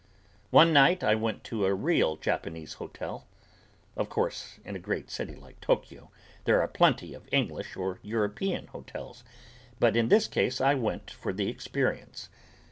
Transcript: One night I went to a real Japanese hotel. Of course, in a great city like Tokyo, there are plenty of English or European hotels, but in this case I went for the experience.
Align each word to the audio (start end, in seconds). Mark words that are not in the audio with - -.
One 0.49 0.73
night 0.73 1.03
I 1.03 1.13
went 1.13 1.43
to 1.43 1.65
a 1.67 1.75
real 1.75 2.15
Japanese 2.17 2.73
hotel. 2.81 3.27
Of 3.95 4.09
course, 4.09 4.57
in 4.65 4.75
a 4.75 4.79
great 4.79 5.11
city 5.11 5.35
like 5.35 5.61
Tokyo, 5.61 6.09
there 6.45 6.59
are 6.59 6.67
plenty 6.67 7.13
of 7.13 7.29
English 7.31 7.77
or 7.77 7.99
European 8.01 8.65
hotels, 8.65 9.23
but 9.79 9.95
in 9.95 10.07
this 10.07 10.27
case 10.27 10.59
I 10.59 10.73
went 10.73 11.11
for 11.11 11.31
the 11.31 11.49
experience. 11.51 12.29